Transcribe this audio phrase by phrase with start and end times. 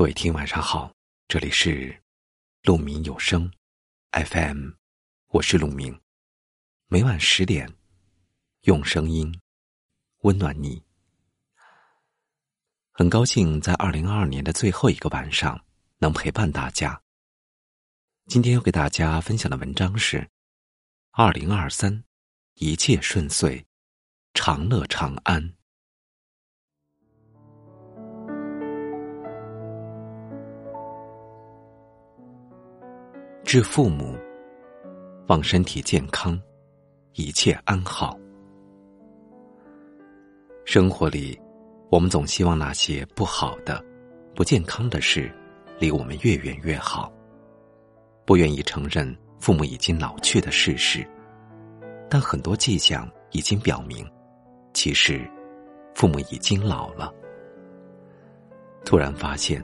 [0.00, 0.90] 各位听，晚上好，
[1.28, 2.02] 这里是
[2.62, 3.52] 鹿鸣有声
[4.12, 4.70] FM，
[5.26, 6.00] 我是鹿鸣，
[6.86, 7.70] 每晚十点
[8.62, 9.38] 用声音
[10.22, 10.82] 温暖你。
[12.92, 15.62] 很高兴在二零二二年的最后一个晚上
[15.98, 16.98] 能陪伴大家。
[18.24, 20.26] 今天要给大家分享的文章是：
[21.10, 22.02] 二零二三
[22.54, 23.66] 一切顺遂，
[24.32, 25.59] 长乐长安。
[33.50, 34.16] 致父母，
[35.26, 36.40] 望身体健康，
[37.14, 38.16] 一切安好。
[40.64, 41.36] 生活里，
[41.90, 43.84] 我们总希望那些不好的、
[44.36, 45.34] 不健康的事
[45.80, 47.12] 离我们越远越好。
[48.24, 51.04] 不愿意承认父母已经老去的事实，
[52.08, 54.08] 但很多迹象已经表明，
[54.72, 55.28] 其实
[55.92, 57.12] 父母已经老了。
[58.84, 59.60] 突然发现，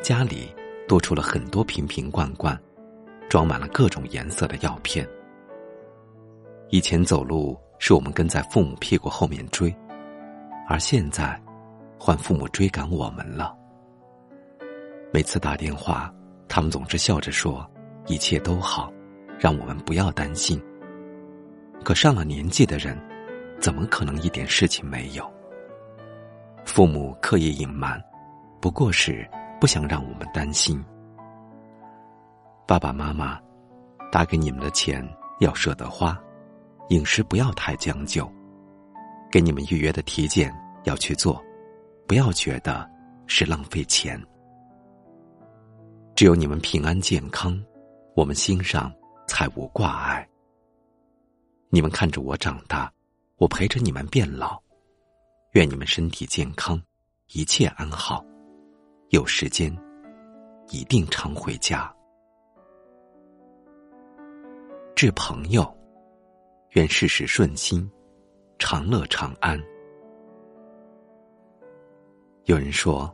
[0.00, 0.54] 家里
[0.86, 2.56] 多出了很多瓶瓶罐罐。
[3.30, 5.08] 装满了各种颜色的药片。
[6.70, 9.74] 以前走路是我们跟在父母屁股后面追，
[10.68, 11.40] 而现在，
[11.96, 13.56] 换父母追赶我们了。
[15.12, 16.12] 每次打电话，
[16.48, 17.64] 他们总是笑着说
[18.06, 18.92] 一切都好，
[19.38, 20.60] 让我们不要担心。
[21.84, 23.00] 可上了年纪的人，
[23.60, 25.24] 怎么可能一点事情没有？
[26.64, 28.02] 父母刻意隐瞒，
[28.60, 29.24] 不过是
[29.60, 30.84] 不想让我们担心。
[32.70, 33.36] 爸爸妈妈，
[34.12, 35.04] 打给你们的钱
[35.40, 36.16] 要舍得花，
[36.90, 38.32] 饮食不要太将就，
[39.28, 40.54] 给你们预约的体检
[40.84, 41.44] 要去做，
[42.06, 42.88] 不要觉得
[43.26, 44.24] 是浪费钱。
[46.14, 47.60] 只有你们平安健康，
[48.14, 48.94] 我们心上
[49.26, 50.24] 才无挂碍。
[51.70, 52.88] 你们看着我长大，
[53.38, 54.56] 我陪着你们变老，
[55.54, 56.80] 愿你们身体健康，
[57.32, 58.24] 一切安好，
[59.08, 59.76] 有时间
[60.68, 61.92] 一定常回家。
[65.00, 65.66] 致朋友，
[66.72, 67.90] 愿事事顺心，
[68.58, 69.58] 长乐长安。
[72.44, 73.10] 有人说，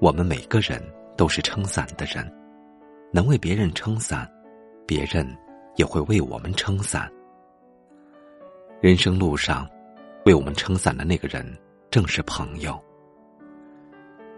[0.00, 0.80] 我们每个人
[1.16, 2.32] 都是撑伞的人，
[3.12, 4.24] 能为别人撑伞，
[4.86, 5.26] 别人
[5.74, 7.10] 也会为我们撑伞。
[8.80, 9.68] 人生路上，
[10.26, 11.44] 为我们撑伞的那个人，
[11.90, 12.80] 正是朋友。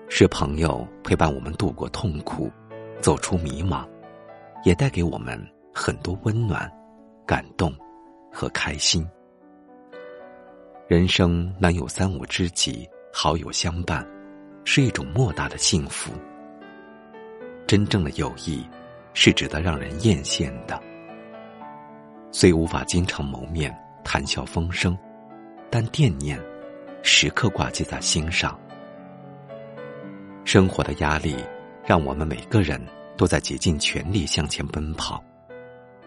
[0.09, 2.51] 是朋友陪伴我们度过痛苦，
[2.99, 3.87] 走出迷茫，
[4.65, 5.39] 也带给我们。
[5.73, 6.71] 很多温暖、
[7.27, 7.75] 感动
[8.31, 9.07] 和开心。
[10.87, 14.07] 人生难有三五知己、好友相伴，
[14.65, 16.13] 是一种莫大的幸福。
[17.67, 18.67] 真正的友谊，
[19.15, 20.79] 是值得让人艳羡的。
[22.31, 23.75] 虽无法经常谋面、
[24.05, 24.97] 谈笑风生，
[25.71, 26.39] 但惦念
[27.03, 28.59] 时刻挂记在心上。
[30.45, 31.37] 生活的压力，
[31.87, 32.79] 让我们每个人
[33.17, 35.23] 都在竭尽全力向前奔跑。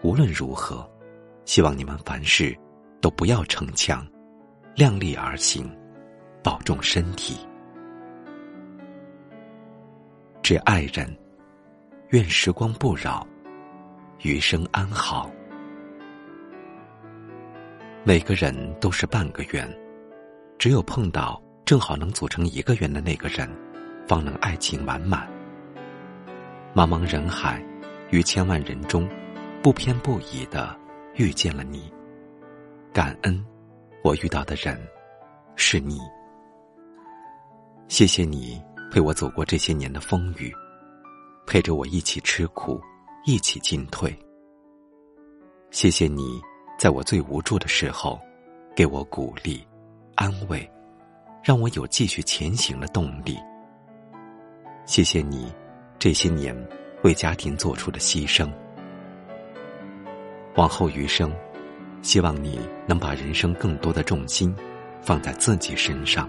[0.06, 0.88] 无论如何，
[1.46, 2.56] 希望你们凡事
[3.00, 4.06] 都不要逞强，
[4.76, 5.68] 量力而行，
[6.44, 7.36] 保重身体。
[10.44, 11.12] 致爱人，
[12.10, 13.26] 愿时光不扰，
[14.22, 15.28] 余生安好。
[18.04, 19.68] 每个人都是半个圆，
[20.56, 23.50] 只有碰到正好能组成一个圆的那个人，
[24.06, 25.28] 方能爱情满满。
[26.72, 27.60] 茫茫人海，
[28.10, 29.04] 于千万人中。
[29.66, 30.78] 不偏不倚的
[31.16, 31.92] 遇见了你，
[32.92, 33.44] 感恩
[34.04, 34.80] 我遇到的人
[35.56, 35.98] 是你。
[37.88, 38.62] 谢谢你
[38.92, 40.54] 陪我走过这些年的风雨，
[41.48, 42.80] 陪着我一起吃苦，
[43.24, 44.16] 一起进退。
[45.72, 46.40] 谢谢你
[46.78, 48.20] 在我最无助的时候
[48.72, 49.66] 给我鼓励、
[50.14, 50.70] 安慰，
[51.42, 53.36] 让我有继续前行的动力。
[54.84, 55.52] 谢谢你
[55.98, 56.56] 这些年
[57.02, 58.48] 为家庭做出的牺牲。
[60.56, 61.30] 往后余生，
[62.02, 64.54] 希望你能把人生更多的重心
[65.02, 66.28] 放在自己身上。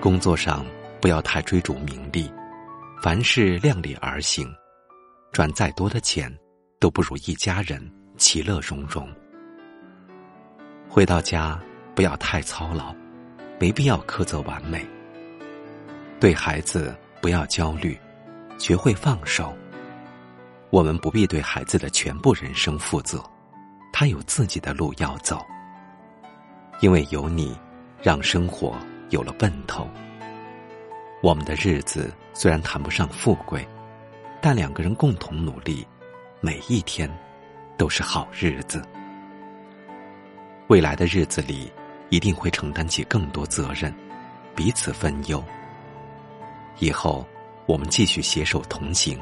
[0.00, 0.64] 工作上
[1.00, 2.30] 不要太追逐名利，
[3.02, 4.46] 凡事量力而行。
[5.32, 6.30] 赚再多的钱，
[6.78, 7.80] 都不如一家人
[8.18, 9.08] 其乐融融。
[10.90, 11.58] 回到家
[11.94, 12.94] 不要太操劳，
[13.58, 14.86] 没必要苛责完美。
[16.20, 17.98] 对孩子不要焦虑，
[18.58, 19.56] 学会放手。
[20.72, 23.22] 我们不必对孩子的全部人生负责，
[23.92, 25.44] 他有自己的路要走。
[26.80, 27.54] 因为有你，
[28.00, 28.74] 让生活
[29.10, 29.86] 有了奔头。
[31.22, 33.68] 我们的日子虽然谈不上富贵，
[34.40, 35.86] 但两个人共同努力，
[36.40, 37.06] 每一天
[37.76, 38.82] 都是好日子。
[40.68, 41.70] 未来的日子里，
[42.08, 43.94] 一定会承担起更多责任，
[44.56, 45.44] 彼此分忧。
[46.78, 47.26] 以后
[47.66, 49.20] 我们继续携手同行，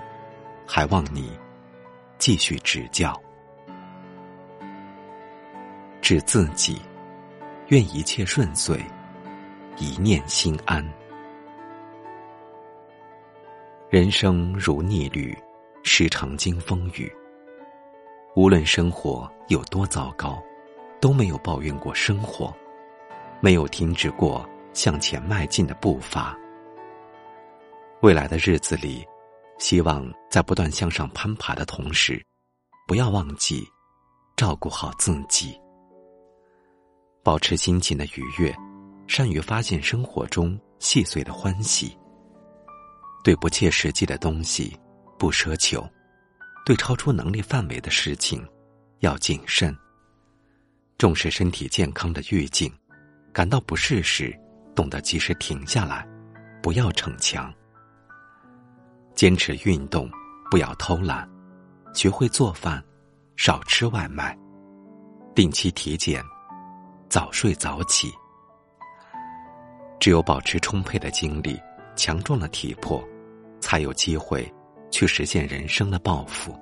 [0.72, 1.36] 还望你
[2.16, 3.20] 继续指教。
[6.00, 6.80] 致自己，
[7.70, 8.80] 愿一切顺遂，
[9.78, 10.88] 一念心安。
[13.88, 15.36] 人生如逆旅，
[15.82, 17.12] 时常经风雨。
[18.36, 20.40] 无论生活有多糟糕，
[21.00, 22.54] 都没有抱怨过生活，
[23.40, 26.38] 没有停止过向前迈进的步伐。
[28.02, 29.04] 未来的日子里，
[29.60, 32.20] 希望在不断向上攀爬的同时，
[32.88, 33.64] 不要忘记
[34.34, 35.56] 照顾好自己。
[37.22, 38.52] 保持心情的愉悦，
[39.06, 41.96] 善于发现生活中细碎的欢喜。
[43.22, 44.74] 对不切实际的东西
[45.18, 45.86] 不奢求，
[46.64, 48.42] 对超出能力范围的事情
[49.00, 49.76] 要谨慎。
[50.96, 52.72] 重视身体健康的预警，
[53.30, 54.34] 感到不适时，
[54.74, 56.08] 懂得及时停下来，
[56.62, 57.52] 不要逞强。
[59.14, 60.10] 坚持运动，
[60.50, 61.28] 不要偷懒，
[61.94, 62.82] 学会做饭，
[63.36, 64.36] 少吃外卖，
[65.34, 66.22] 定期体检，
[67.08, 68.10] 早睡早起。
[69.98, 71.60] 只有保持充沛的精力，
[71.94, 73.06] 强壮的体魄，
[73.60, 74.50] 才有机会
[74.90, 76.58] 去实现人生的抱负。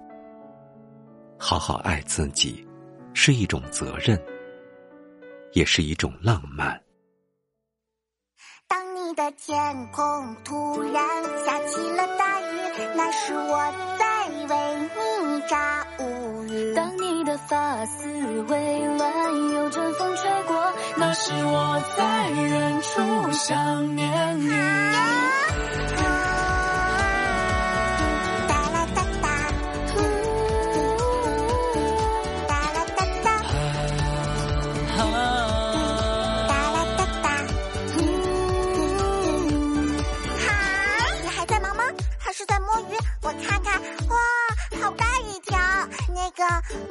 [1.39, 2.67] 好好爱自己，
[3.15, 4.21] 是一种责任，
[5.53, 6.81] 也是一种浪漫。
[8.69, 11.03] 当你的天空突然
[11.47, 12.45] 下起了大雨，
[12.95, 16.75] 那是我在为你炸乌云。
[16.75, 18.07] 当你的发丝
[18.43, 24.53] 微乱，有阵风吹过，那是我在远处想念你。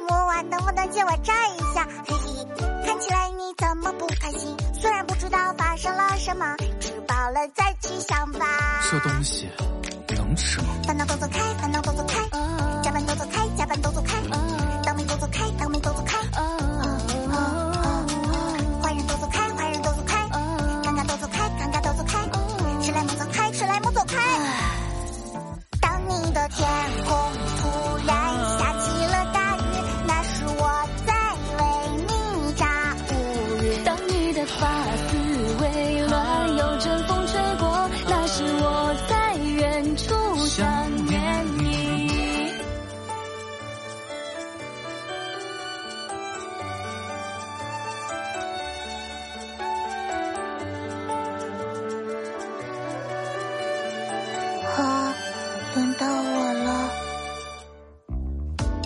[0.08, 1.86] 摸完能不能借我摘一下？
[2.06, 2.46] 嘿嘿，
[2.84, 4.56] 看起来你怎么不开心？
[4.74, 8.46] 虽然不知道发生了什么，吃饱了再去想吧。
[8.90, 9.48] 这东西
[10.16, 10.68] 能吃吗？
[10.84, 12.18] 烦恼都走开，烦恼都走开，
[12.82, 14.16] 加班都走开，加班都走开，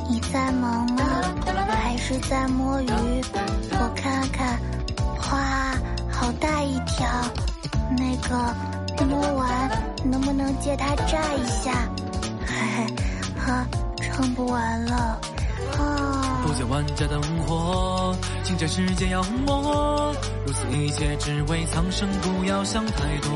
[0.08, 1.04] 你在忙吗？
[1.82, 2.88] 还是在摸鱼？
[3.70, 4.60] 我看看，
[5.30, 5.74] 哇，
[6.10, 7.06] 好大一条！
[7.96, 9.70] 那个摸完
[10.04, 11.72] 能不能借它炸一下？
[12.46, 12.86] 嘿嘿，
[13.38, 13.66] 哈，
[14.00, 15.20] 唱不完了。
[15.78, 16.42] 啊！
[16.44, 20.14] 不见万家灯火，情这世间妖魔，
[20.46, 23.30] 如此一切只为苍生，不要想太多。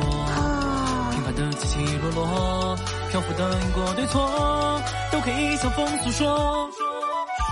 [1.13, 2.77] 平凡的起起落落，
[3.11, 4.81] 漂浮的因果对错，
[5.13, 6.69] 都可以向风诉说。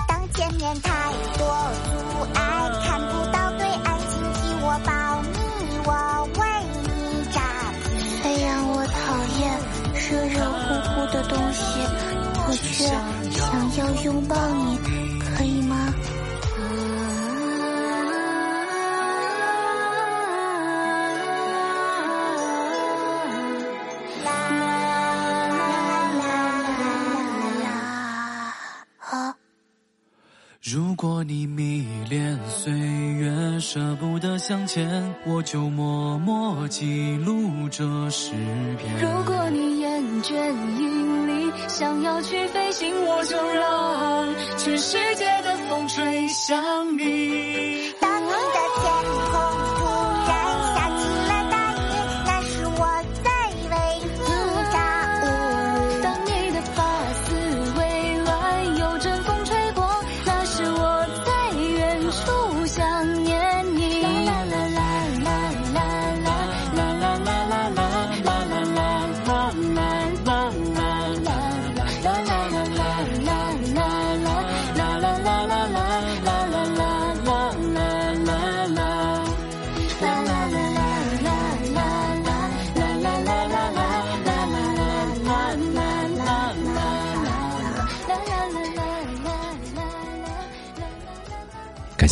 [0.09, 0.90] 当前面太
[1.38, 1.47] 多
[1.85, 2.40] 阻碍，
[2.85, 4.90] 看不到对爱情替我保
[5.23, 5.38] 密，
[5.87, 5.90] 我
[6.38, 6.43] 为
[6.83, 7.38] 你炸
[7.85, 7.87] 皮。
[8.23, 8.95] 虽然我讨
[9.38, 9.43] 厌
[9.95, 11.62] 热热乎乎的东西，
[12.47, 12.85] 我却
[13.31, 13.43] 想
[13.78, 14.78] 要拥抱你，
[30.66, 38.30] 如果你迷恋岁月，舍不得向前，我就默默记录这诗
[38.78, 38.99] 篇。
[38.99, 40.33] 如果你厌倦
[40.78, 47.34] 引力，想要去飞行，我就让全世界的风吹向你。